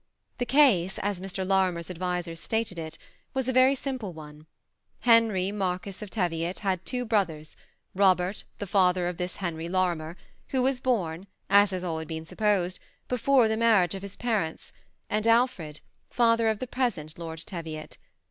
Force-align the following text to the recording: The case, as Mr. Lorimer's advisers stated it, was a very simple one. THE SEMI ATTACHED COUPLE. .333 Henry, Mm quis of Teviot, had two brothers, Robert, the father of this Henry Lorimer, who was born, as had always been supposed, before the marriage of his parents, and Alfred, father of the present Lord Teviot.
The 0.39 0.47
case, 0.47 0.97
as 0.97 1.19
Mr. 1.19 1.45
Lorimer's 1.47 1.91
advisers 1.91 2.39
stated 2.39 2.79
it, 2.79 2.97
was 3.35 3.47
a 3.47 3.53
very 3.53 3.75
simple 3.75 4.13
one. 4.13 4.39
THE 4.39 4.41
SEMI 4.41 4.47
ATTACHED 4.47 5.03
COUPLE. 5.03 5.11
.333 5.11 5.13
Henry, 5.13 5.49
Mm 5.51 5.81
quis 5.83 6.01
of 6.01 6.09
Teviot, 6.09 6.59
had 6.59 6.85
two 6.87 7.05
brothers, 7.05 7.55
Robert, 7.93 8.43
the 8.57 8.65
father 8.65 9.07
of 9.07 9.17
this 9.17 9.35
Henry 9.35 9.69
Lorimer, 9.69 10.17
who 10.47 10.63
was 10.63 10.79
born, 10.79 11.27
as 11.51 11.69
had 11.69 11.83
always 11.83 12.07
been 12.07 12.25
supposed, 12.25 12.79
before 13.07 13.47
the 13.47 13.55
marriage 13.55 13.93
of 13.93 14.01
his 14.01 14.15
parents, 14.15 14.73
and 15.07 15.27
Alfred, 15.27 15.81
father 16.09 16.47
of 16.49 16.57
the 16.57 16.65
present 16.65 17.19
Lord 17.19 17.37
Teviot. 17.37 17.97